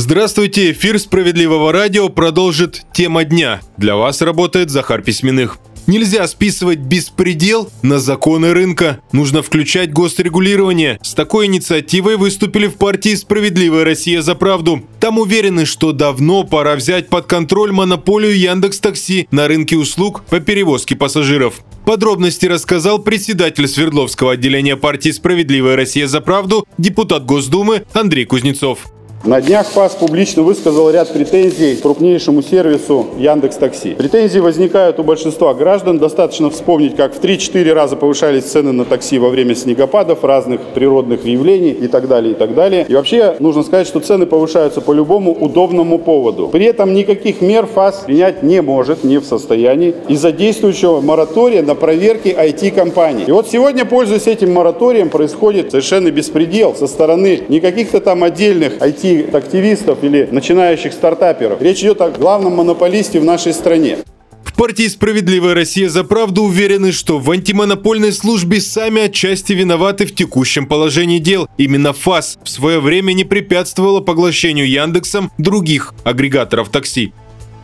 Здравствуйте, 0.00 0.70
эфир 0.70 1.00
«Справедливого 1.00 1.72
радио» 1.72 2.08
продолжит 2.08 2.84
тема 2.92 3.24
дня. 3.24 3.60
Для 3.76 3.96
вас 3.96 4.22
работает 4.22 4.70
Захар 4.70 5.02
Письменных. 5.02 5.58
Нельзя 5.88 6.28
списывать 6.28 6.78
беспредел 6.78 7.68
на 7.82 7.98
законы 7.98 8.52
рынка. 8.52 9.00
Нужно 9.10 9.42
включать 9.42 9.92
госрегулирование. 9.92 11.00
С 11.02 11.14
такой 11.14 11.46
инициативой 11.46 12.16
выступили 12.16 12.68
в 12.68 12.76
партии 12.76 13.16
«Справедливая 13.16 13.84
Россия 13.84 14.22
за 14.22 14.36
правду». 14.36 14.84
Там 15.00 15.18
уверены, 15.18 15.66
что 15.66 15.90
давно 15.90 16.44
пора 16.44 16.76
взять 16.76 17.08
под 17.08 17.26
контроль 17.26 17.72
монополию 17.72 18.38
Яндекс 18.38 18.78
Такси 18.78 19.26
на 19.32 19.48
рынке 19.48 19.76
услуг 19.76 20.22
по 20.30 20.38
перевозке 20.38 20.94
пассажиров. 20.94 21.64
Подробности 21.84 22.46
рассказал 22.46 23.00
председатель 23.00 23.66
Свердловского 23.66 24.34
отделения 24.34 24.76
партии 24.76 25.10
«Справедливая 25.10 25.74
Россия 25.74 26.06
за 26.06 26.20
правду» 26.20 26.68
депутат 26.78 27.24
Госдумы 27.24 27.84
Андрей 27.94 28.26
Кузнецов. 28.26 28.86
На 29.24 29.40
днях 29.42 29.66
ФАС 29.66 29.96
публично 29.96 30.42
высказал 30.42 30.90
ряд 30.90 31.12
претензий 31.12 31.74
к 31.74 31.82
крупнейшему 31.82 32.40
сервису 32.40 33.06
Яндекс 33.18 33.56
Такси. 33.56 33.94
Претензии 33.94 34.38
возникают 34.38 35.00
у 35.00 35.02
большинства 35.02 35.54
граждан. 35.54 35.98
Достаточно 35.98 36.50
вспомнить, 36.50 36.94
как 36.94 37.14
в 37.14 37.20
3-4 37.20 37.72
раза 37.72 37.96
повышались 37.96 38.44
цены 38.44 38.70
на 38.70 38.84
такси 38.84 39.18
во 39.18 39.28
время 39.28 39.56
снегопадов, 39.56 40.22
разных 40.22 40.60
природных 40.72 41.26
явлений 41.26 41.72
и 41.72 41.88
так 41.88 42.06
далее, 42.06 42.32
и 42.32 42.34
так 42.36 42.54
далее. 42.54 42.86
И 42.88 42.94
вообще 42.94 43.34
нужно 43.40 43.64
сказать, 43.64 43.88
что 43.88 43.98
цены 43.98 44.24
повышаются 44.24 44.80
по 44.80 44.92
любому 44.92 45.32
удобному 45.32 45.98
поводу. 45.98 46.48
При 46.48 46.66
этом 46.66 46.94
никаких 46.94 47.40
мер 47.40 47.66
ФАС 47.66 48.04
принять 48.06 48.44
не 48.44 48.62
может, 48.62 49.02
не 49.02 49.18
в 49.18 49.24
состоянии 49.24 49.94
из-за 50.08 50.30
действующего 50.30 51.00
моратория 51.00 51.62
на 51.62 51.74
проверки 51.74 52.28
IT-компаний. 52.28 53.24
И 53.26 53.32
вот 53.32 53.48
сегодня, 53.48 53.84
пользуясь 53.84 54.28
этим 54.28 54.54
мораторием, 54.54 55.10
происходит 55.10 55.72
совершенно 55.72 56.10
беспредел 56.12 56.76
со 56.76 56.86
стороны 56.86 57.42
не 57.48 57.58
каких-то 57.58 58.00
там 58.00 58.22
отдельных 58.22 58.78
IT 58.78 59.07
IT-активистов 59.14 60.02
или 60.02 60.28
начинающих 60.30 60.92
стартаперов. 60.92 61.62
Речь 61.62 61.80
идет 61.80 62.00
о 62.00 62.10
главном 62.10 62.56
монополисте 62.56 63.20
в 63.20 63.24
нашей 63.24 63.52
стране. 63.52 63.98
В 64.44 64.54
партии 64.54 64.88
«Справедливая 64.88 65.54
Россия 65.54 65.88
за 65.88 66.04
правду» 66.04 66.42
уверены, 66.42 66.90
что 66.90 67.18
в 67.18 67.30
антимонопольной 67.30 68.12
службе 68.12 68.60
сами 68.60 69.02
отчасти 69.02 69.52
виноваты 69.52 70.06
в 70.06 70.14
текущем 70.14 70.66
положении 70.66 71.18
дел. 71.18 71.48
Именно 71.58 71.92
ФАС 71.92 72.38
в 72.42 72.48
свое 72.48 72.80
время 72.80 73.12
не 73.12 73.24
препятствовала 73.24 74.00
поглощению 74.00 74.68
Яндексом 74.68 75.30
других 75.38 75.94
агрегаторов 76.04 76.70
такси. 76.70 77.12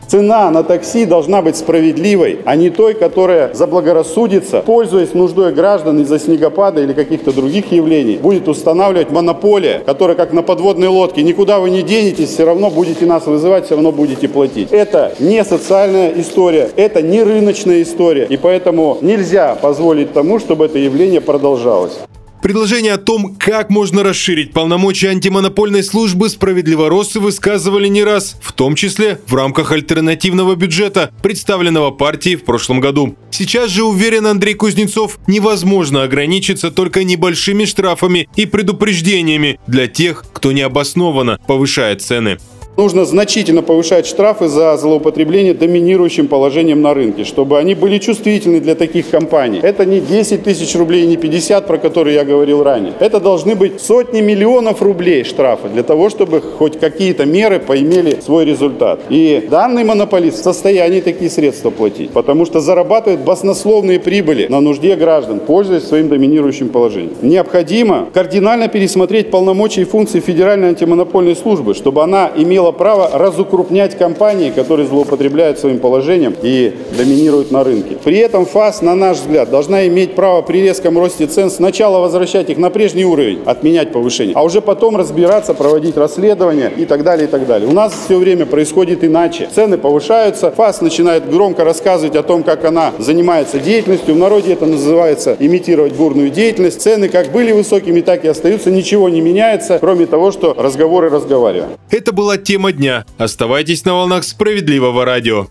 Цена 0.07 0.51
на 0.51 0.63
такси 0.63 1.05
должна 1.05 1.41
быть 1.41 1.57
справедливой, 1.57 2.39
а 2.45 2.55
не 2.55 2.69
той, 2.69 2.93
которая 2.93 3.53
заблагорассудится, 3.53 4.61
пользуясь 4.61 5.13
нуждой 5.13 5.51
граждан 5.51 5.99
из-за 6.01 6.19
снегопада 6.19 6.81
или 6.81 6.93
каких-то 6.93 7.31
других 7.31 7.71
явлений, 7.71 8.17
будет 8.17 8.47
устанавливать 8.47 9.09
монополия, 9.09 9.81
которая 9.85 10.15
как 10.15 10.31
на 10.31 10.43
подводной 10.43 10.89
лодке, 10.89 11.23
никуда 11.23 11.59
вы 11.59 11.71
не 11.71 11.81
денетесь, 11.81 12.29
все 12.29 12.45
равно 12.45 12.69
будете 12.69 13.05
нас 13.05 13.25
вызывать, 13.25 13.65
все 13.65 13.75
равно 13.75 13.91
будете 13.91 14.27
платить. 14.27 14.69
Это 14.71 15.15
не 15.19 15.43
социальная 15.43 16.13
история, 16.19 16.69
это 16.75 17.01
не 17.01 17.23
рыночная 17.23 17.81
история, 17.81 18.27
и 18.29 18.37
поэтому 18.37 18.99
нельзя 19.01 19.55
позволить 19.55 20.13
тому, 20.13 20.39
чтобы 20.39 20.65
это 20.65 20.77
явление 20.77 21.21
продолжалось. 21.21 21.97
Предложение 22.45 22.93
о 22.93 22.99
том, 22.99 23.35
как 23.39 23.71
можно 23.71 24.03
расширить 24.03 24.53
полномочия 24.53 25.09
антимонопольной 25.09 25.83
службы 25.83 26.29
справедливоросы 26.29 27.19
высказывали 27.19 27.87
не 27.87 28.03
раз, 28.03 28.37
в 28.39 28.53
том 28.53 28.75
числе 28.75 29.19
в 29.25 29.33
рамках 29.33 29.71
альтернативного 29.71 30.53
бюджета, 30.53 31.09
представленного 31.23 31.89
партией 31.89 32.35
в 32.35 32.43
прошлом 32.43 32.81
году. 32.81 33.15
Сейчас 33.31 33.71
же, 33.71 33.83
уверен 33.83 34.27
Андрей 34.27 34.53
Кузнецов, 34.53 35.17
невозможно 35.25 36.03
ограничиться 36.03 36.69
только 36.69 37.03
небольшими 37.03 37.65
штрафами 37.65 38.29
и 38.35 38.45
предупреждениями 38.45 39.59
для 39.65 39.87
тех, 39.87 40.23
кто 40.31 40.51
необоснованно 40.51 41.39
повышает 41.47 42.03
цены. 42.03 42.37
Нужно 42.77 43.05
значительно 43.05 43.61
повышать 43.61 44.05
штрафы 44.05 44.49
за 44.49 44.75
злоупотребление 44.75 45.53
доминирующим 45.53 46.27
положением 46.27 46.81
на 46.81 46.93
рынке, 46.93 47.23
чтобы 47.23 47.57
они 47.57 47.73
были 47.73 47.99
чувствительны 47.99 48.59
для 48.59 48.75
таких 48.75 49.09
компаний. 49.09 49.61
Это 49.63 49.85
не 49.85 50.01
10 50.01 50.43
тысяч 50.43 50.75
рублей, 50.75 51.05
не 51.07 51.15
50, 51.15 51.67
про 51.67 51.77
которые 51.77 52.15
я 52.15 52.25
говорил 52.25 52.63
ранее. 52.63 52.91
Это 52.99 53.21
должны 53.21 53.55
быть 53.55 53.79
сотни 53.79 54.19
миллионов 54.19 54.81
рублей 54.81 55.23
штрафа 55.23 55.69
для 55.69 55.83
того, 55.83 56.09
чтобы 56.09 56.41
хоть 56.41 56.77
какие-то 56.77 57.25
меры 57.25 57.59
поимели 57.59 58.19
свой 58.19 58.43
результат. 58.43 58.99
И 59.09 59.47
данный 59.49 59.85
монополист 59.85 60.39
в 60.39 60.43
состоянии 60.43 60.99
такие 60.99 61.29
средства 61.29 61.69
платить, 61.69 62.09
потому 62.09 62.45
что 62.45 62.59
зарабатывает 62.59 63.21
баснословные 63.21 64.01
прибыли 64.01 64.47
на 64.47 64.59
нужде 64.59 64.97
граждан, 64.97 65.39
пользуясь 65.39 65.83
своим 65.83 66.09
доминирующим 66.09 66.67
положением. 66.67 67.15
Необходимо 67.21 68.09
кардинально 68.13 68.67
пересмотреть 68.67 69.31
полномочия 69.31 69.83
и 69.83 69.85
функции 69.85 70.19
Федеральной 70.19 70.69
антимонопольной 70.69 71.37
службы, 71.37 71.73
чтобы 71.73 72.03
она 72.03 72.29
имела 72.35 72.64
имела 72.65 72.71
право 72.71 73.09
разукрупнять 73.13 73.97
компании, 73.97 74.49
которые 74.49 74.87
злоупотребляют 74.87 75.59
своим 75.59 75.79
положением 75.79 76.35
и 76.41 76.73
доминируют 76.97 77.51
на 77.51 77.63
рынке. 77.63 77.97
При 78.03 78.17
этом 78.17 78.45
ФАС, 78.45 78.81
на 78.81 78.95
наш 78.95 79.17
взгляд, 79.17 79.49
должна 79.49 79.87
иметь 79.87 80.15
право 80.15 80.41
при 80.41 80.61
резком 80.61 80.97
росте 80.97 81.27
цен 81.27 81.49
сначала 81.49 81.99
возвращать 81.99 82.49
их 82.49 82.57
на 82.57 82.69
прежний 82.69 83.05
уровень, 83.05 83.39
отменять 83.45 83.91
повышение, 83.91 84.33
а 84.35 84.43
уже 84.43 84.61
потом 84.61 84.97
разбираться, 84.97 85.53
проводить 85.53 85.97
расследования 85.97 86.71
и 86.75 86.85
так 86.85 87.03
далее, 87.03 87.27
и 87.27 87.29
так 87.29 87.45
далее. 87.45 87.69
У 87.69 87.73
нас 87.73 87.93
все 88.05 88.17
время 88.17 88.45
происходит 88.45 89.03
иначе. 89.03 89.47
Цены 89.53 89.77
повышаются, 89.77 90.51
ФАС 90.51 90.81
начинает 90.81 91.29
громко 91.29 91.63
рассказывать 91.63 92.15
о 92.15 92.23
том, 92.23 92.43
как 92.43 92.65
она 92.65 92.93
занимается 92.97 93.59
деятельностью. 93.59 94.15
В 94.15 94.17
народе 94.17 94.53
это 94.53 94.65
называется 94.65 95.35
имитировать 95.39 95.93
бурную 95.93 96.29
деятельность. 96.29 96.81
Цены 96.81 97.09
как 97.09 97.31
были 97.31 97.51
высокими, 97.51 98.01
так 98.01 98.25
и 98.25 98.27
остаются. 98.27 98.71
Ничего 98.71 99.09
не 99.09 99.21
меняется, 99.21 99.77
кроме 99.79 100.05
того, 100.05 100.31
что 100.31 100.55
разговоры 100.57 101.09
разговариваем. 101.09 101.69
Это 101.91 102.11
была 102.11 102.37
тема 102.55 102.71
дня. 102.71 103.05
Оставайтесь 103.17 103.83
на 103.83 103.93
волнах 103.95 104.23
справедливого 104.23 105.03
радио. 105.03 105.47